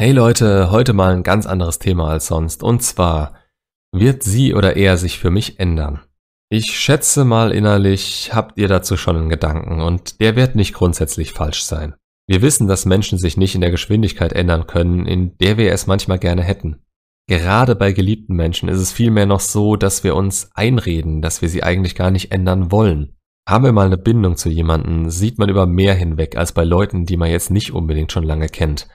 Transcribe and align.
Hey 0.00 0.12
Leute, 0.12 0.70
heute 0.70 0.92
mal 0.92 1.12
ein 1.12 1.24
ganz 1.24 1.44
anderes 1.44 1.80
Thema 1.80 2.08
als 2.08 2.28
sonst. 2.28 2.62
Und 2.62 2.84
zwar, 2.84 3.34
wird 3.90 4.22
sie 4.22 4.54
oder 4.54 4.76
er 4.76 4.96
sich 4.96 5.18
für 5.18 5.32
mich 5.32 5.58
ändern? 5.58 5.98
Ich 6.48 6.66
schätze 6.66 7.24
mal 7.24 7.50
innerlich, 7.50 8.30
habt 8.32 8.58
ihr 8.58 8.68
dazu 8.68 8.96
schon 8.96 9.16
einen 9.16 9.28
Gedanken 9.28 9.80
und 9.80 10.20
der 10.20 10.36
wird 10.36 10.54
nicht 10.54 10.72
grundsätzlich 10.72 11.32
falsch 11.32 11.64
sein. 11.64 11.96
Wir 12.28 12.42
wissen, 12.42 12.68
dass 12.68 12.86
Menschen 12.86 13.18
sich 13.18 13.36
nicht 13.36 13.56
in 13.56 13.60
der 13.60 13.72
Geschwindigkeit 13.72 14.32
ändern 14.32 14.68
können, 14.68 15.04
in 15.04 15.36
der 15.38 15.58
wir 15.58 15.72
es 15.72 15.88
manchmal 15.88 16.20
gerne 16.20 16.44
hätten. 16.44 16.76
Gerade 17.26 17.74
bei 17.74 17.90
geliebten 17.90 18.36
Menschen 18.36 18.68
ist 18.68 18.78
es 18.78 18.92
vielmehr 18.92 19.26
noch 19.26 19.40
so, 19.40 19.74
dass 19.74 20.04
wir 20.04 20.14
uns 20.14 20.48
einreden, 20.54 21.22
dass 21.22 21.42
wir 21.42 21.48
sie 21.48 21.64
eigentlich 21.64 21.96
gar 21.96 22.12
nicht 22.12 22.30
ändern 22.30 22.70
wollen. 22.70 23.16
Haben 23.48 23.64
wir 23.64 23.72
mal 23.72 23.86
eine 23.86 23.98
Bindung 23.98 24.36
zu 24.36 24.48
jemanden, 24.48 25.10
sieht 25.10 25.38
man 25.38 25.48
über 25.48 25.66
mehr 25.66 25.94
hinweg 25.94 26.36
als 26.36 26.52
bei 26.52 26.62
Leuten, 26.62 27.04
die 27.04 27.16
man 27.16 27.32
jetzt 27.32 27.50
nicht 27.50 27.72
unbedingt 27.72 28.12
schon 28.12 28.22
lange 28.22 28.48
kennt. 28.48 28.86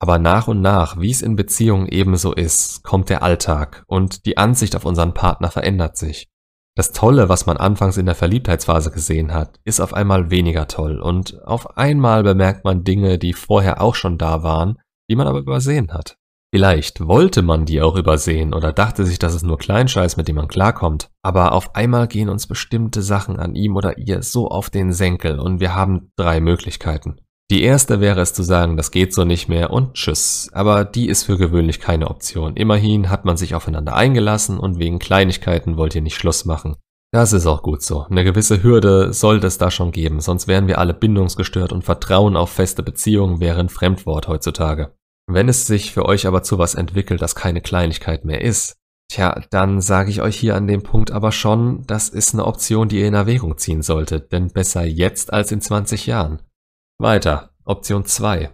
Aber 0.00 0.18
nach 0.18 0.46
und 0.48 0.60
nach, 0.60 1.00
wie 1.00 1.10
es 1.10 1.22
in 1.22 1.36
Beziehungen 1.36 1.88
ebenso 1.88 2.32
ist, 2.32 2.84
kommt 2.84 3.08
der 3.08 3.22
Alltag 3.22 3.84
und 3.86 4.26
die 4.26 4.36
Ansicht 4.36 4.76
auf 4.76 4.84
unseren 4.84 5.12
Partner 5.12 5.50
verändert 5.50 5.96
sich. 5.96 6.28
Das 6.76 6.92
Tolle, 6.92 7.28
was 7.28 7.46
man 7.46 7.56
anfangs 7.56 7.96
in 7.96 8.06
der 8.06 8.14
Verliebtheitsphase 8.14 8.92
gesehen 8.92 9.34
hat, 9.34 9.58
ist 9.64 9.80
auf 9.80 9.94
einmal 9.94 10.30
weniger 10.30 10.68
toll 10.68 11.00
und 11.00 11.42
auf 11.44 11.76
einmal 11.76 12.22
bemerkt 12.22 12.64
man 12.64 12.84
Dinge, 12.84 13.18
die 13.18 13.32
vorher 13.32 13.82
auch 13.82 13.96
schon 13.96 14.16
da 14.16 14.44
waren, 14.44 14.78
die 15.10 15.16
man 15.16 15.26
aber 15.26 15.40
übersehen 15.40 15.92
hat. 15.92 16.16
Vielleicht 16.54 17.06
wollte 17.06 17.42
man 17.42 17.66
die 17.66 17.82
auch 17.82 17.96
übersehen 17.96 18.54
oder 18.54 18.72
dachte 18.72 19.04
sich, 19.04 19.18
dass 19.18 19.34
es 19.34 19.42
nur 19.42 19.58
Kleinscheiß, 19.58 20.16
mit 20.16 20.28
dem 20.28 20.36
man 20.36 20.48
klarkommt, 20.48 21.10
aber 21.20 21.52
auf 21.52 21.74
einmal 21.74 22.06
gehen 22.06 22.28
uns 22.28 22.46
bestimmte 22.46 23.02
Sachen 23.02 23.38
an 23.38 23.56
ihm 23.56 23.74
oder 23.74 23.98
ihr 23.98 24.22
so 24.22 24.48
auf 24.48 24.70
den 24.70 24.92
Senkel 24.92 25.40
und 25.40 25.60
wir 25.60 25.74
haben 25.74 26.12
drei 26.16 26.40
Möglichkeiten. 26.40 27.20
Die 27.50 27.62
erste 27.62 28.00
wäre 28.00 28.20
es 28.20 28.34
zu 28.34 28.42
sagen, 28.42 28.76
das 28.76 28.90
geht 28.90 29.14
so 29.14 29.24
nicht 29.24 29.48
mehr 29.48 29.70
und 29.70 29.94
tschüss. 29.94 30.50
Aber 30.52 30.84
die 30.84 31.08
ist 31.08 31.24
für 31.24 31.38
gewöhnlich 31.38 31.80
keine 31.80 32.08
Option. 32.08 32.54
Immerhin 32.56 33.08
hat 33.08 33.24
man 33.24 33.38
sich 33.38 33.54
aufeinander 33.54 33.94
eingelassen 33.94 34.58
und 34.58 34.78
wegen 34.78 34.98
Kleinigkeiten 34.98 35.78
wollt 35.78 35.94
ihr 35.94 36.02
nicht 36.02 36.16
Schluss 36.16 36.44
machen. 36.44 36.76
Das 37.10 37.32
ist 37.32 37.46
auch 37.46 37.62
gut 37.62 37.82
so. 37.82 38.04
Eine 38.10 38.22
gewisse 38.22 38.62
Hürde 38.62 39.14
sollte 39.14 39.46
es 39.46 39.56
da 39.56 39.70
schon 39.70 39.92
geben, 39.92 40.20
sonst 40.20 40.46
wären 40.46 40.66
wir 40.66 40.76
alle 40.76 40.92
bindungsgestört 40.92 41.72
und 41.72 41.84
Vertrauen 41.84 42.36
auf 42.36 42.50
feste 42.50 42.82
Beziehungen 42.82 43.40
wäre 43.40 43.60
ein 43.60 43.70
Fremdwort 43.70 44.28
heutzutage. 44.28 44.94
Wenn 45.26 45.48
es 45.48 45.66
sich 45.66 45.92
für 45.92 46.04
euch 46.04 46.26
aber 46.26 46.42
zu 46.42 46.58
was 46.58 46.74
entwickelt, 46.74 47.22
das 47.22 47.34
keine 47.34 47.62
Kleinigkeit 47.62 48.26
mehr 48.26 48.42
ist, 48.42 48.76
tja, 49.10 49.40
dann 49.50 49.80
sage 49.80 50.10
ich 50.10 50.20
euch 50.20 50.36
hier 50.36 50.54
an 50.54 50.66
dem 50.66 50.82
Punkt 50.82 51.10
aber 51.10 51.32
schon, 51.32 51.82
das 51.86 52.10
ist 52.10 52.34
eine 52.34 52.44
Option, 52.44 52.90
die 52.90 53.00
ihr 53.00 53.08
in 53.08 53.14
Erwägung 53.14 53.56
ziehen 53.56 53.80
solltet, 53.80 54.32
denn 54.32 54.48
besser 54.48 54.84
jetzt 54.84 55.32
als 55.32 55.50
in 55.50 55.62
20 55.62 56.06
Jahren. 56.06 56.42
Weiter. 57.00 57.50
Option 57.64 58.04
2. 58.04 58.50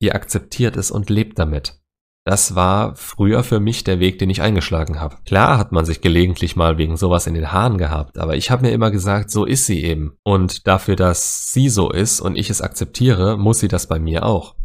Ihr 0.00 0.16
akzeptiert 0.16 0.76
es 0.76 0.90
und 0.90 1.10
lebt 1.10 1.38
damit. 1.38 1.78
Das 2.26 2.56
war 2.56 2.96
früher 2.96 3.44
für 3.44 3.60
mich 3.60 3.84
der 3.84 4.00
Weg, 4.00 4.18
den 4.18 4.30
ich 4.30 4.42
eingeschlagen 4.42 4.98
habe. 4.98 5.18
Klar 5.26 5.58
hat 5.58 5.70
man 5.70 5.84
sich 5.84 6.00
gelegentlich 6.00 6.56
mal 6.56 6.76
wegen 6.76 6.96
sowas 6.96 7.28
in 7.28 7.34
den 7.34 7.52
Haaren 7.52 7.78
gehabt, 7.78 8.18
aber 8.18 8.34
ich 8.34 8.50
habe 8.50 8.62
mir 8.62 8.72
immer 8.72 8.90
gesagt, 8.90 9.30
so 9.30 9.44
ist 9.44 9.66
sie 9.66 9.84
eben. 9.84 10.16
Und 10.24 10.66
dafür, 10.66 10.96
dass 10.96 11.52
sie 11.52 11.68
so 11.68 11.92
ist 11.92 12.20
und 12.20 12.34
ich 12.34 12.50
es 12.50 12.62
akzeptiere, 12.62 13.36
muss 13.36 13.60
sie 13.60 13.68
das 13.68 13.86
bei 13.86 14.00
mir 14.00 14.26
auch. 14.26 14.56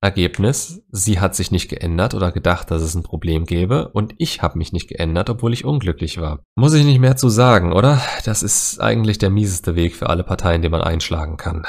Ergebnis, 0.00 0.80
sie 0.90 1.20
hat 1.20 1.34
sich 1.34 1.50
nicht 1.50 1.68
geändert 1.68 2.14
oder 2.14 2.32
gedacht, 2.32 2.70
dass 2.70 2.80
es 2.80 2.94
ein 2.94 3.02
Problem 3.02 3.44
gäbe 3.44 3.88
und 3.88 4.14
ich 4.16 4.40
habe 4.40 4.56
mich 4.56 4.72
nicht 4.72 4.88
geändert, 4.88 5.28
obwohl 5.28 5.52
ich 5.52 5.66
unglücklich 5.66 6.20
war. 6.22 6.38
Muss 6.54 6.72
ich 6.72 6.86
nicht 6.86 7.00
mehr 7.00 7.16
zu 7.16 7.28
sagen, 7.28 7.74
oder? 7.74 8.00
Das 8.24 8.42
ist 8.42 8.80
eigentlich 8.80 9.18
der 9.18 9.28
mieseste 9.28 9.74
Weg 9.74 9.94
für 9.94 10.08
alle 10.08 10.24
Parteien, 10.24 10.62
den 10.62 10.70
man 10.70 10.80
einschlagen 10.80 11.36
kann. 11.36 11.64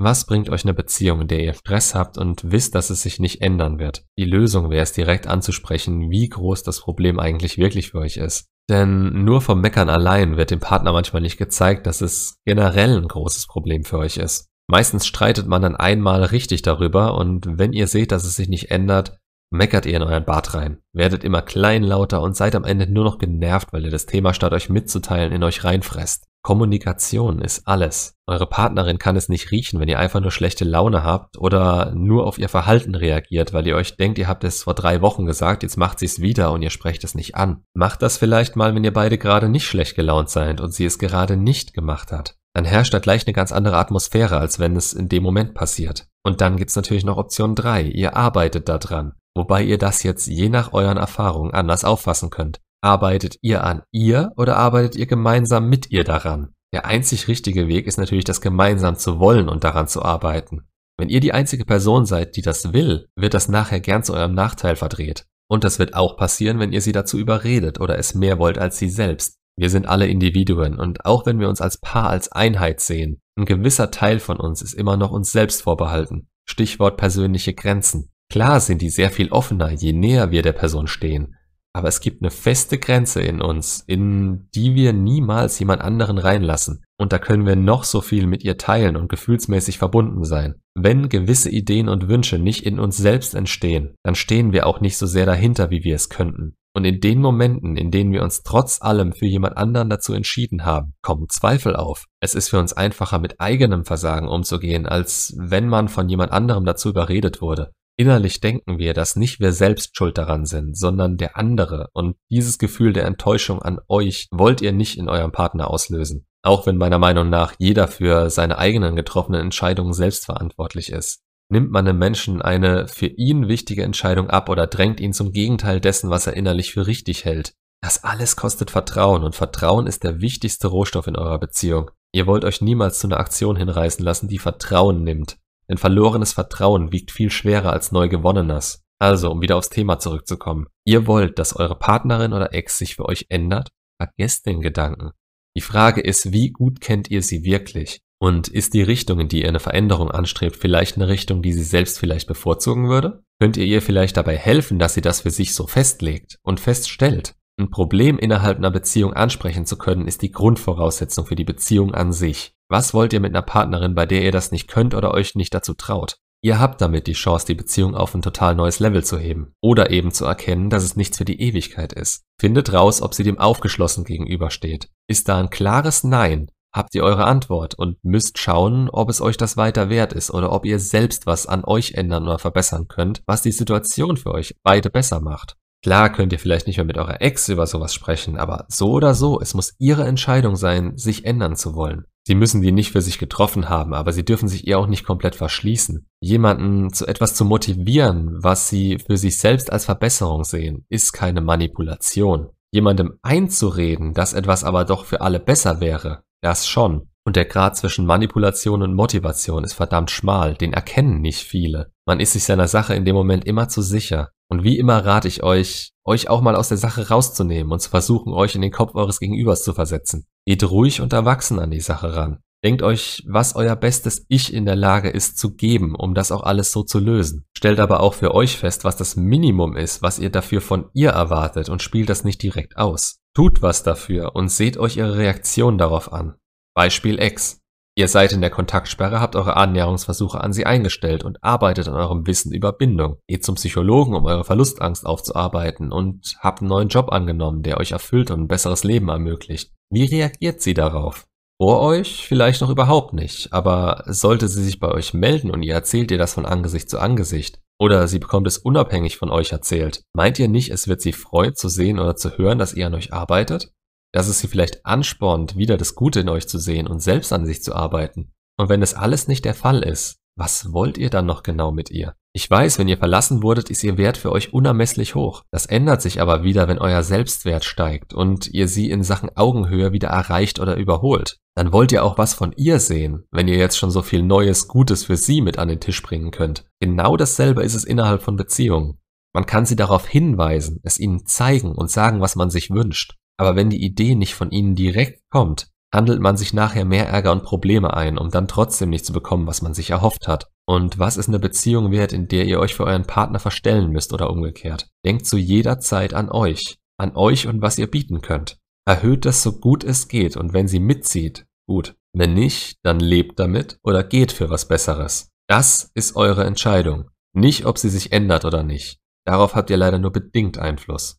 Was 0.00 0.26
bringt 0.26 0.48
euch 0.48 0.62
eine 0.62 0.74
Beziehung, 0.74 1.22
in 1.22 1.28
der 1.28 1.40
ihr 1.40 1.54
Stress 1.54 1.96
habt 1.96 2.18
und 2.18 2.52
wisst, 2.52 2.76
dass 2.76 2.88
es 2.88 3.02
sich 3.02 3.18
nicht 3.18 3.42
ändern 3.42 3.80
wird? 3.80 4.04
Die 4.16 4.24
Lösung 4.24 4.70
wäre 4.70 4.84
es 4.84 4.92
direkt 4.92 5.26
anzusprechen, 5.26 6.08
wie 6.08 6.28
groß 6.28 6.62
das 6.62 6.80
Problem 6.80 7.18
eigentlich 7.18 7.58
wirklich 7.58 7.90
für 7.90 7.98
euch 7.98 8.16
ist. 8.16 8.46
Denn 8.70 9.24
nur 9.24 9.40
vom 9.40 9.60
Meckern 9.60 9.88
allein 9.88 10.36
wird 10.36 10.52
dem 10.52 10.60
Partner 10.60 10.92
manchmal 10.92 11.22
nicht 11.22 11.36
gezeigt, 11.36 11.84
dass 11.88 12.00
es 12.00 12.36
generell 12.44 12.96
ein 12.96 13.08
großes 13.08 13.48
Problem 13.48 13.82
für 13.82 13.98
euch 13.98 14.18
ist. 14.18 14.46
Meistens 14.70 15.04
streitet 15.04 15.48
man 15.48 15.62
dann 15.62 15.74
einmal 15.74 16.22
richtig 16.22 16.62
darüber 16.62 17.18
und 17.18 17.58
wenn 17.58 17.72
ihr 17.72 17.88
seht, 17.88 18.12
dass 18.12 18.24
es 18.24 18.36
sich 18.36 18.48
nicht 18.48 18.70
ändert, 18.70 19.18
meckert 19.50 19.84
ihr 19.84 19.96
in 19.96 20.02
euren 20.02 20.26
Bart 20.26 20.54
rein, 20.54 20.78
werdet 20.92 21.24
immer 21.24 21.42
kleinlauter 21.42 22.20
und 22.22 22.36
seid 22.36 22.54
am 22.54 22.64
Ende 22.64 22.86
nur 22.86 23.04
noch 23.04 23.18
genervt, 23.18 23.72
weil 23.72 23.84
ihr 23.84 23.90
das 23.90 24.06
Thema 24.06 24.32
statt 24.32 24.52
euch 24.52 24.68
mitzuteilen 24.68 25.32
in 25.32 25.42
euch 25.42 25.64
reinfresst. 25.64 26.28
Kommunikation 26.48 27.42
ist 27.42 27.68
alles. 27.68 28.14
Eure 28.26 28.46
Partnerin 28.46 28.96
kann 28.96 29.16
es 29.16 29.28
nicht 29.28 29.50
riechen, 29.50 29.80
wenn 29.80 29.88
ihr 29.90 29.98
einfach 29.98 30.20
nur 30.20 30.30
schlechte 30.30 30.64
Laune 30.64 31.04
habt 31.04 31.36
oder 31.36 31.92
nur 31.94 32.26
auf 32.26 32.38
ihr 32.38 32.48
Verhalten 32.48 32.94
reagiert, 32.94 33.52
weil 33.52 33.66
ihr 33.66 33.76
euch 33.76 33.98
denkt, 33.98 34.16
ihr 34.16 34.28
habt 34.28 34.44
es 34.44 34.62
vor 34.62 34.72
drei 34.72 35.02
Wochen 35.02 35.26
gesagt, 35.26 35.62
jetzt 35.62 35.76
macht 35.76 35.98
sie 35.98 36.06
es 36.06 36.22
wieder 36.22 36.50
und 36.52 36.62
ihr 36.62 36.70
sprecht 36.70 37.04
es 37.04 37.14
nicht 37.14 37.34
an. 37.34 37.64
Macht 37.74 38.00
das 38.00 38.16
vielleicht 38.16 38.56
mal, 38.56 38.74
wenn 38.74 38.82
ihr 38.82 38.94
beide 38.94 39.18
gerade 39.18 39.50
nicht 39.50 39.66
schlecht 39.66 39.94
gelaunt 39.94 40.30
seid 40.30 40.62
und 40.62 40.72
sie 40.72 40.86
es 40.86 40.98
gerade 40.98 41.36
nicht 41.36 41.74
gemacht 41.74 42.12
hat. 42.12 42.38
Dann 42.54 42.64
herrscht 42.64 42.94
da 42.94 42.98
gleich 42.98 43.26
eine 43.26 43.34
ganz 43.34 43.52
andere 43.52 43.76
Atmosphäre, 43.76 44.38
als 44.38 44.58
wenn 44.58 44.74
es 44.74 44.94
in 44.94 45.10
dem 45.10 45.22
Moment 45.22 45.52
passiert. 45.52 46.06
Und 46.24 46.40
dann 46.40 46.56
gibt's 46.56 46.76
natürlich 46.76 47.04
noch 47.04 47.18
Option 47.18 47.56
3. 47.56 47.82
Ihr 47.82 48.16
arbeitet 48.16 48.70
daran. 48.70 49.12
Wobei 49.36 49.64
ihr 49.64 49.76
das 49.76 50.02
jetzt 50.02 50.26
je 50.26 50.48
nach 50.48 50.72
euren 50.72 50.96
Erfahrungen 50.96 51.52
anders 51.52 51.84
auffassen 51.84 52.30
könnt. 52.30 52.58
Arbeitet 52.80 53.38
ihr 53.42 53.64
an 53.64 53.82
ihr 53.90 54.32
oder 54.36 54.56
arbeitet 54.56 54.96
ihr 54.96 55.06
gemeinsam 55.06 55.68
mit 55.68 55.90
ihr 55.90 56.04
daran? 56.04 56.54
Der 56.72 56.86
einzig 56.86 57.28
richtige 57.28 57.66
Weg 57.66 57.86
ist 57.86 57.98
natürlich, 57.98 58.24
das 58.24 58.40
gemeinsam 58.40 58.96
zu 58.96 59.18
wollen 59.18 59.48
und 59.48 59.64
daran 59.64 59.88
zu 59.88 60.02
arbeiten. 60.02 60.68
Wenn 60.98 61.08
ihr 61.08 61.20
die 61.20 61.32
einzige 61.32 61.64
Person 61.64 62.06
seid, 62.06 62.36
die 62.36 62.42
das 62.42 62.72
will, 62.72 63.08
wird 63.16 63.34
das 63.34 63.48
nachher 63.48 63.80
gern 63.80 64.02
zu 64.02 64.14
eurem 64.14 64.34
Nachteil 64.34 64.76
verdreht. 64.76 65.24
Und 65.48 65.64
das 65.64 65.78
wird 65.78 65.94
auch 65.94 66.16
passieren, 66.16 66.58
wenn 66.58 66.72
ihr 66.72 66.80
sie 66.80 66.92
dazu 66.92 67.18
überredet 67.18 67.80
oder 67.80 67.98
es 67.98 68.14
mehr 68.14 68.38
wollt 68.38 68.58
als 68.58 68.78
sie 68.78 68.90
selbst. 68.90 69.38
Wir 69.56 69.70
sind 69.70 69.88
alle 69.88 70.06
Individuen 70.06 70.78
und 70.78 71.04
auch 71.04 71.26
wenn 71.26 71.40
wir 71.40 71.48
uns 71.48 71.60
als 71.60 71.78
Paar 71.78 72.10
als 72.10 72.30
Einheit 72.30 72.80
sehen, 72.80 73.20
ein 73.36 73.44
gewisser 73.44 73.90
Teil 73.90 74.20
von 74.20 74.38
uns 74.38 74.62
ist 74.62 74.74
immer 74.74 74.96
noch 74.96 75.10
uns 75.10 75.32
selbst 75.32 75.62
vorbehalten. 75.62 76.28
Stichwort 76.44 76.96
persönliche 76.96 77.54
Grenzen. 77.54 78.12
Klar 78.30 78.60
sind 78.60 78.82
die 78.82 78.90
sehr 78.90 79.10
viel 79.10 79.30
offener, 79.30 79.70
je 79.70 79.92
näher 79.92 80.30
wir 80.30 80.42
der 80.42 80.52
Person 80.52 80.86
stehen. 80.86 81.34
Aber 81.78 81.86
es 81.86 82.00
gibt 82.00 82.22
eine 82.22 82.32
feste 82.32 82.76
Grenze 82.76 83.22
in 83.22 83.40
uns, 83.40 83.84
in 83.86 84.48
die 84.52 84.74
wir 84.74 84.92
niemals 84.92 85.60
jemand 85.60 85.80
anderen 85.80 86.18
reinlassen. 86.18 86.82
Und 86.98 87.12
da 87.12 87.20
können 87.20 87.46
wir 87.46 87.54
noch 87.54 87.84
so 87.84 88.00
viel 88.00 88.26
mit 88.26 88.42
ihr 88.42 88.58
teilen 88.58 88.96
und 88.96 89.08
gefühlsmäßig 89.08 89.78
verbunden 89.78 90.24
sein. 90.24 90.56
Wenn 90.74 91.08
gewisse 91.08 91.50
Ideen 91.50 91.88
und 91.88 92.08
Wünsche 92.08 92.40
nicht 92.40 92.66
in 92.66 92.80
uns 92.80 92.96
selbst 92.96 93.36
entstehen, 93.36 93.94
dann 94.02 94.16
stehen 94.16 94.52
wir 94.52 94.66
auch 94.66 94.80
nicht 94.80 94.98
so 94.98 95.06
sehr 95.06 95.24
dahinter, 95.24 95.70
wie 95.70 95.84
wir 95.84 95.94
es 95.94 96.08
könnten. 96.08 96.56
Und 96.74 96.84
in 96.84 97.00
den 97.00 97.20
Momenten, 97.20 97.76
in 97.76 97.92
denen 97.92 98.10
wir 98.10 98.24
uns 98.24 98.42
trotz 98.42 98.82
allem 98.82 99.12
für 99.12 99.26
jemand 99.26 99.56
anderen 99.56 99.88
dazu 99.88 100.14
entschieden 100.14 100.64
haben, 100.64 100.94
kommen 101.00 101.28
Zweifel 101.28 101.76
auf. 101.76 102.06
Es 102.20 102.34
ist 102.34 102.48
für 102.48 102.58
uns 102.58 102.72
einfacher, 102.72 103.20
mit 103.20 103.40
eigenem 103.40 103.84
Versagen 103.84 104.26
umzugehen, 104.26 104.84
als 104.84 105.32
wenn 105.38 105.68
man 105.68 105.86
von 105.86 106.08
jemand 106.08 106.32
anderem 106.32 106.64
dazu 106.64 106.88
überredet 106.88 107.40
wurde. 107.40 107.70
Innerlich 108.00 108.40
denken 108.40 108.78
wir, 108.78 108.94
dass 108.94 109.16
nicht 109.16 109.40
wir 109.40 109.52
selbst 109.52 109.96
schuld 109.96 110.18
daran 110.18 110.46
sind, 110.46 110.78
sondern 110.78 111.16
der 111.16 111.36
andere, 111.36 111.88
und 111.94 112.14
dieses 112.30 112.58
Gefühl 112.58 112.92
der 112.92 113.06
Enttäuschung 113.06 113.60
an 113.60 113.80
euch 113.88 114.28
wollt 114.30 114.60
ihr 114.60 114.70
nicht 114.70 114.98
in 114.98 115.08
eurem 115.08 115.32
Partner 115.32 115.68
auslösen. 115.68 116.24
Auch 116.42 116.64
wenn 116.66 116.76
meiner 116.76 117.00
Meinung 117.00 117.28
nach 117.28 117.54
jeder 117.58 117.88
für 117.88 118.30
seine 118.30 118.56
eigenen 118.56 118.94
getroffenen 118.94 119.40
Entscheidungen 119.40 119.92
selbst 119.92 120.26
verantwortlich 120.26 120.92
ist. 120.92 121.24
Nimmt 121.50 121.72
man 121.72 121.88
einem 121.88 121.98
Menschen 121.98 122.40
eine 122.40 122.86
für 122.86 123.06
ihn 123.06 123.48
wichtige 123.48 123.82
Entscheidung 123.82 124.30
ab 124.30 124.48
oder 124.48 124.68
drängt 124.68 125.00
ihn 125.00 125.12
zum 125.12 125.32
Gegenteil 125.32 125.80
dessen, 125.80 126.08
was 126.08 126.28
er 126.28 126.34
innerlich 126.34 126.72
für 126.74 126.86
richtig 126.86 127.24
hält. 127.24 127.54
Das 127.82 128.04
alles 128.04 128.36
kostet 128.36 128.70
Vertrauen 128.70 129.24
und 129.24 129.34
Vertrauen 129.34 129.88
ist 129.88 130.04
der 130.04 130.20
wichtigste 130.20 130.68
Rohstoff 130.68 131.08
in 131.08 131.16
eurer 131.16 131.40
Beziehung. 131.40 131.90
Ihr 132.12 132.28
wollt 132.28 132.44
euch 132.44 132.60
niemals 132.60 133.00
zu 133.00 133.08
einer 133.08 133.18
Aktion 133.18 133.56
hinreißen 133.56 134.04
lassen, 134.04 134.28
die 134.28 134.38
Vertrauen 134.38 135.02
nimmt. 135.02 135.36
Denn 135.70 135.78
verlorenes 135.78 136.32
Vertrauen 136.32 136.92
wiegt 136.92 137.10
viel 137.10 137.30
schwerer 137.30 137.72
als 137.72 137.92
neu 137.92 138.08
gewonnenes. 138.08 138.84
Also, 139.00 139.30
um 139.30 139.40
wieder 139.40 139.56
aufs 139.56 139.70
Thema 139.70 139.98
zurückzukommen. 139.98 140.66
Ihr 140.84 141.06
wollt, 141.06 141.38
dass 141.38 141.54
eure 141.54 141.78
Partnerin 141.78 142.32
oder 142.32 142.52
Ex 142.52 142.78
sich 142.78 142.96
für 142.96 143.06
euch 143.06 143.26
ändert? 143.28 143.70
Vergesst 144.00 144.46
den 144.46 144.60
Gedanken. 144.60 145.12
Die 145.56 145.62
Frage 145.62 146.00
ist, 146.00 146.32
wie 146.32 146.50
gut 146.50 146.80
kennt 146.80 147.10
ihr 147.10 147.22
sie 147.22 147.44
wirklich? 147.44 148.00
Und 148.20 148.48
ist 148.48 148.74
die 148.74 148.82
Richtung, 148.82 149.20
in 149.20 149.28
die 149.28 149.42
ihr 149.42 149.48
eine 149.48 149.60
Veränderung 149.60 150.10
anstrebt, 150.10 150.56
vielleicht 150.56 150.96
eine 150.96 151.08
Richtung, 151.08 151.42
die 151.42 151.52
sie 151.52 151.62
selbst 151.62 151.98
vielleicht 151.98 152.26
bevorzugen 152.26 152.88
würde? 152.88 153.22
Könnt 153.40 153.56
ihr 153.56 153.64
ihr 153.64 153.80
vielleicht 153.80 154.16
dabei 154.16 154.36
helfen, 154.36 154.80
dass 154.80 154.94
sie 154.94 155.00
das 155.00 155.20
für 155.20 155.30
sich 155.30 155.54
so 155.54 155.68
festlegt 155.68 156.38
und 156.42 156.58
feststellt? 156.58 157.34
Ein 157.60 157.70
Problem 157.70 158.18
innerhalb 158.18 158.58
einer 158.58 158.70
Beziehung 158.70 159.14
ansprechen 159.14 159.66
zu 159.66 159.78
können, 159.78 160.06
ist 160.06 160.22
die 160.22 160.32
Grundvoraussetzung 160.32 161.26
für 161.26 161.36
die 161.36 161.44
Beziehung 161.44 161.94
an 161.94 162.12
sich. 162.12 162.54
Was 162.70 162.92
wollt 162.92 163.14
ihr 163.14 163.20
mit 163.20 163.34
einer 163.34 163.40
Partnerin, 163.40 163.94
bei 163.94 164.04
der 164.04 164.22
ihr 164.22 164.32
das 164.32 164.52
nicht 164.52 164.68
könnt 164.68 164.94
oder 164.94 165.12
euch 165.14 165.34
nicht 165.34 165.54
dazu 165.54 165.72
traut? 165.72 166.18
Ihr 166.42 166.60
habt 166.60 166.82
damit 166.82 167.06
die 167.06 167.14
Chance, 167.14 167.46
die 167.46 167.54
Beziehung 167.54 167.94
auf 167.94 168.14
ein 168.14 168.20
total 168.20 168.54
neues 168.54 168.78
Level 168.78 169.02
zu 169.02 169.18
heben. 169.18 169.54
Oder 169.62 169.90
eben 169.90 170.12
zu 170.12 170.26
erkennen, 170.26 170.68
dass 170.68 170.84
es 170.84 170.94
nichts 170.94 171.16
für 171.16 171.24
die 171.24 171.40
Ewigkeit 171.40 171.94
ist. 171.94 172.24
Findet 172.38 172.72
raus, 172.74 173.00
ob 173.00 173.14
sie 173.14 173.24
dem 173.24 173.38
aufgeschlossen 173.38 174.04
gegenübersteht. 174.04 174.90
Ist 175.08 175.30
da 175.30 175.38
ein 175.38 175.48
klares 175.48 176.04
Nein, 176.04 176.50
habt 176.72 176.94
ihr 176.94 177.04
eure 177.04 177.24
Antwort 177.24 177.74
und 177.74 177.96
müsst 178.04 178.38
schauen, 178.38 178.90
ob 178.90 179.08
es 179.08 179.22
euch 179.22 179.38
das 179.38 179.56
weiter 179.56 179.88
wert 179.88 180.12
ist 180.12 180.30
oder 180.30 180.52
ob 180.52 180.66
ihr 180.66 180.78
selbst 180.78 181.26
was 181.26 181.46
an 181.46 181.64
euch 181.64 181.92
ändern 181.92 182.24
oder 182.24 182.38
verbessern 182.38 182.86
könnt, 182.86 183.22
was 183.26 183.40
die 183.40 183.52
Situation 183.52 184.18
für 184.18 184.32
euch 184.32 184.54
beide 184.62 184.90
besser 184.90 185.20
macht. 185.20 185.56
Klar 185.82 186.12
könnt 186.12 186.32
ihr 186.34 186.38
vielleicht 186.38 186.66
nicht 186.66 186.76
mehr 186.76 186.84
mit 186.84 186.98
eurer 186.98 187.22
Ex 187.22 187.48
über 187.48 187.66
sowas 187.66 187.94
sprechen, 187.94 188.36
aber 188.36 188.66
so 188.68 188.90
oder 188.90 189.14
so, 189.14 189.40
es 189.40 189.54
muss 189.54 189.74
ihre 189.78 190.04
Entscheidung 190.04 190.54
sein, 190.56 190.98
sich 190.98 191.24
ändern 191.24 191.56
zu 191.56 191.74
wollen. 191.74 192.04
Sie 192.28 192.34
müssen 192.34 192.60
die 192.60 192.72
nicht 192.72 192.92
für 192.92 193.00
sich 193.00 193.16
getroffen 193.16 193.70
haben, 193.70 193.94
aber 193.94 194.12
sie 194.12 194.22
dürfen 194.22 194.48
sich 194.48 194.66
ihr 194.66 194.78
auch 194.78 194.86
nicht 194.86 195.02
komplett 195.02 195.34
verschließen. 195.34 196.06
Jemanden 196.20 196.92
zu 196.92 197.06
etwas 197.06 197.32
zu 197.32 197.46
motivieren, 197.46 198.36
was 198.42 198.68
sie 198.68 198.98
für 198.98 199.16
sich 199.16 199.38
selbst 199.38 199.72
als 199.72 199.86
Verbesserung 199.86 200.44
sehen, 200.44 200.84
ist 200.90 201.14
keine 201.14 201.40
Manipulation. 201.40 202.50
Jemandem 202.70 203.14
einzureden, 203.22 204.12
dass 204.12 204.34
etwas 204.34 204.62
aber 204.62 204.84
doch 204.84 205.06
für 205.06 205.22
alle 205.22 205.40
besser 205.40 205.80
wäre, 205.80 206.22
das 206.42 206.68
schon. 206.68 207.08
Und 207.28 207.36
der 207.36 207.44
Grad 207.44 207.76
zwischen 207.76 208.06
Manipulation 208.06 208.80
und 208.80 208.94
Motivation 208.94 209.62
ist 209.62 209.74
verdammt 209.74 210.10
schmal, 210.10 210.54
den 210.54 210.72
erkennen 210.72 211.20
nicht 211.20 211.40
viele. 211.40 211.92
Man 212.06 212.20
ist 212.20 212.32
sich 212.32 212.44
seiner 212.44 212.68
Sache 212.68 212.94
in 212.94 213.04
dem 213.04 213.14
Moment 213.14 213.44
immer 213.44 213.68
zu 213.68 213.82
sicher. 213.82 214.30
Und 214.50 214.64
wie 214.64 214.78
immer 214.78 215.04
rate 215.04 215.28
ich 215.28 215.42
euch, 215.42 215.92
euch 216.06 216.30
auch 216.30 216.40
mal 216.40 216.56
aus 216.56 216.70
der 216.70 216.78
Sache 216.78 217.10
rauszunehmen 217.10 217.70
und 217.70 217.80
zu 217.80 217.90
versuchen, 217.90 218.32
euch 218.32 218.54
in 218.54 218.62
den 218.62 218.70
Kopf 218.70 218.94
eures 218.94 219.20
Gegenübers 219.20 219.62
zu 219.62 219.74
versetzen. 219.74 220.24
Geht 220.46 220.64
ruhig 220.70 221.02
und 221.02 221.12
erwachsen 221.12 221.58
an 221.58 221.70
die 221.70 221.82
Sache 221.82 222.16
ran. 222.16 222.38
Denkt 222.64 222.80
euch, 222.80 223.22
was 223.28 223.54
euer 223.54 223.76
bestes 223.76 224.24
Ich 224.28 224.54
in 224.54 224.64
der 224.64 224.76
Lage 224.76 225.10
ist 225.10 225.36
zu 225.36 225.54
geben, 225.54 225.96
um 225.96 226.14
das 226.14 226.32
auch 226.32 226.44
alles 226.44 226.72
so 226.72 226.82
zu 226.82 226.98
lösen. 226.98 227.44
Stellt 227.54 227.78
aber 227.78 228.00
auch 228.00 228.14
für 228.14 228.34
euch 228.34 228.56
fest, 228.56 228.84
was 228.84 228.96
das 228.96 229.16
Minimum 229.16 229.76
ist, 229.76 230.00
was 230.00 230.18
ihr 230.18 230.30
dafür 230.30 230.62
von 230.62 230.86
ihr 230.94 231.10
erwartet 231.10 231.68
und 231.68 231.82
spielt 231.82 232.08
das 232.08 232.24
nicht 232.24 232.42
direkt 232.42 232.78
aus. 232.78 233.18
Tut 233.34 233.60
was 233.60 233.82
dafür 233.82 234.34
und 234.34 234.50
seht 234.50 234.78
euch 234.78 234.96
ihre 234.96 235.18
Reaktion 235.18 235.76
darauf 235.76 236.10
an. 236.10 236.36
Beispiel 236.78 237.20
X. 237.20 237.58
Ihr 237.96 238.06
seid 238.06 238.32
in 238.32 238.40
der 238.40 238.50
Kontaktsperre, 238.50 239.18
habt 239.18 239.34
eure 239.34 239.56
Annäherungsversuche 239.56 240.40
an 240.40 240.52
sie 240.52 240.64
eingestellt 240.64 241.24
und 241.24 241.42
arbeitet 241.42 241.88
an 241.88 241.96
eurem 241.96 242.24
Wissen 242.28 242.54
über 242.54 242.72
Bindung. 242.72 243.16
Geht 243.26 243.44
zum 243.44 243.56
Psychologen, 243.56 244.14
um 244.14 244.24
eure 244.26 244.44
Verlustangst 244.44 245.04
aufzuarbeiten 245.04 245.90
und 245.90 246.36
habt 246.38 246.60
einen 246.60 246.68
neuen 246.68 246.86
Job 246.86 247.10
angenommen, 247.10 247.64
der 247.64 247.78
euch 247.78 247.90
erfüllt 247.90 248.30
und 248.30 248.42
ein 248.42 248.46
besseres 248.46 248.84
Leben 248.84 249.08
ermöglicht. 249.08 249.72
Wie 249.90 250.04
reagiert 250.04 250.62
sie 250.62 250.72
darauf? 250.72 251.26
Vor 251.60 251.80
euch 251.80 252.28
vielleicht 252.28 252.60
noch 252.60 252.70
überhaupt 252.70 253.12
nicht, 253.12 253.52
aber 253.52 254.04
sollte 254.06 254.46
sie 254.46 254.62
sich 254.62 254.78
bei 254.78 254.92
euch 254.92 255.14
melden 255.14 255.50
und 255.50 255.64
ihr 255.64 255.74
erzählt 255.74 256.12
ihr 256.12 256.18
das 256.18 256.34
von 256.34 256.46
Angesicht 256.46 256.88
zu 256.88 257.00
Angesicht, 257.00 257.58
oder 257.80 258.06
sie 258.06 258.20
bekommt 258.20 258.46
es 258.46 258.58
unabhängig 258.58 259.16
von 259.16 259.30
euch 259.30 259.50
erzählt, 259.50 260.04
meint 260.14 260.38
ihr 260.38 260.46
nicht, 260.46 260.70
es 260.70 260.86
wird 260.86 261.00
sie 261.00 261.12
freuen 261.12 261.56
zu 261.56 261.68
sehen 261.68 261.98
oder 261.98 262.14
zu 262.14 262.38
hören, 262.38 262.60
dass 262.60 262.74
ihr 262.74 262.86
an 262.86 262.94
euch 262.94 263.12
arbeitet? 263.12 263.72
Dass 264.12 264.28
es 264.28 264.38
sie 264.40 264.48
vielleicht 264.48 264.84
anspornt, 264.86 265.56
wieder 265.56 265.76
das 265.76 265.94
Gute 265.94 266.20
in 266.20 266.28
euch 266.28 266.48
zu 266.48 266.58
sehen 266.58 266.86
und 266.86 267.00
selbst 267.00 267.32
an 267.32 267.46
sich 267.46 267.62
zu 267.62 267.74
arbeiten. 267.74 268.32
Und 268.58 268.68
wenn 268.68 268.82
es 268.82 268.94
alles 268.94 269.28
nicht 269.28 269.44
der 269.44 269.54
Fall 269.54 269.82
ist, 269.82 270.18
was 270.36 270.72
wollt 270.72 270.98
ihr 270.98 271.10
dann 271.10 271.26
noch 271.26 271.42
genau 271.42 271.72
mit 271.72 271.90
ihr? 271.90 272.14
Ich 272.32 272.48
weiß, 272.48 272.78
wenn 272.78 272.86
ihr 272.86 272.98
verlassen 272.98 273.42
wurdet, 273.42 273.70
ist 273.70 273.82
ihr 273.82 273.98
Wert 273.98 274.16
für 274.16 274.30
euch 274.30 274.52
unermesslich 274.52 275.16
hoch. 275.16 275.42
Das 275.50 275.66
ändert 275.66 276.00
sich 276.00 276.20
aber 276.20 276.44
wieder, 276.44 276.68
wenn 276.68 276.78
euer 276.78 277.02
Selbstwert 277.02 277.64
steigt 277.64 278.14
und 278.14 278.46
ihr 278.46 278.68
sie 278.68 278.90
in 278.90 279.02
Sachen 279.02 279.36
Augenhöhe 279.36 279.92
wieder 279.92 280.08
erreicht 280.08 280.60
oder 280.60 280.76
überholt. 280.76 281.38
Dann 281.56 281.72
wollt 281.72 281.90
ihr 281.90 282.04
auch 282.04 282.18
was 282.18 282.34
von 282.34 282.52
ihr 282.56 282.78
sehen, 282.78 283.24
wenn 283.32 283.48
ihr 283.48 283.56
jetzt 283.56 283.76
schon 283.76 283.90
so 283.90 284.02
viel 284.02 284.22
Neues, 284.22 284.68
Gutes 284.68 285.04
für 285.04 285.16
sie 285.16 285.40
mit 285.40 285.58
an 285.58 285.66
den 285.66 285.80
Tisch 285.80 286.00
bringen 286.02 286.30
könnt. 286.30 286.64
Genau 286.78 287.16
dasselbe 287.16 287.64
ist 287.64 287.74
es 287.74 287.82
innerhalb 287.82 288.22
von 288.22 288.36
Beziehungen. 288.36 288.98
Man 289.34 289.46
kann 289.46 289.66
sie 289.66 289.74
darauf 289.74 290.06
hinweisen, 290.06 290.78
es 290.84 291.00
ihnen 291.00 291.26
zeigen 291.26 291.72
und 291.72 291.90
sagen, 291.90 292.20
was 292.20 292.36
man 292.36 292.50
sich 292.50 292.70
wünscht. 292.70 293.16
Aber 293.38 293.56
wenn 293.56 293.70
die 293.70 293.82
Idee 293.82 294.14
nicht 294.14 294.34
von 294.34 294.50
ihnen 294.50 294.74
direkt 294.74 295.22
kommt, 295.30 295.68
handelt 295.94 296.20
man 296.20 296.36
sich 296.36 296.52
nachher 296.52 296.84
mehr 296.84 297.08
Ärger 297.08 297.32
und 297.32 297.44
Probleme 297.44 297.94
ein, 297.94 298.18
um 298.18 298.30
dann 298.30 298.48
trotzdem 298.48 298.90
nicht 298.90 299.06
zu 299.06 299.12
bekommen, 299.12 299.46
was 299.46 299.62
man 299.62 299.74
sich 299.74 299.90
erhofft 299.90 300.28
hat. 300.28 300.48
Und 300.66 300.98
was 300.98 301.16
ist 301.16 301.28
eine 301.28 301.38
Beziehung 301.38 301.90
wert, 301.90 302.12
in 302.12 302.28
der 302.28 302.44
ihr 302.44 302.60
euch 302.60 302.74
für 302.74 302.84
euren 302.84 303.06
Partner 303.06 303.38
verstellen 303.38 303.90
müsst 303.90 304.12
oder 304.12 304.28
umgekehrt? 304.28 304.90
Denkt 305.06 305.24
zu 305.24 305.38
jeder 305.38 305.78
Zeit 305.80 306.12
an 306.12 306.30
euch, 306.30 306.76
an 306.98 307.16
euch 307.16 307.46
und 307.46 307.62
was 307.62 307.78
ihr 307.78 307.90
bieten 307.90 308.20
könnt. 308.20 308.58
Erhöht 308.86 309.24
das 309.24 309.42
so 309.42 309.58
gut 309.60 309.84
es 309.84 310.08
geht 310.08 310.36
und 310.36 310.52
wenn 310.52 310.68
sie 310.68 310.80
mitzieht, 310.80 311.46
gut. 311.66 311.94
Wenn 312.14 312.34
nicht, 312.34 312.78
dann 312.82 313.00
lebt 313.00 313.38
damit 313.38 313.78
oder 313.82 314.02
geht 314.02 314.32
für 314.32 314.50
was 314.50 314.66
Besseres. 314.66 315.30
Das 315.46 315.90
ist 315.94 316.16
eure 316.16 316.44
Entscheidung. 316.44 317.10
Nicht, 317.34 317.64
ob 317.66 317.78
sie 317.78 317.90
sich 317.90 318.12
ändert 318.12 318.44
oder 318.44 318.62
nicht. 318.62 318.98
Darauf 319.26 319.54
habt 319.54 319.70
ihr 319.70 319.76
leider 319.76 319.98
nur 319.98 320.10
bedingt 320.10 320.58
Einfluss. 320.58 321.18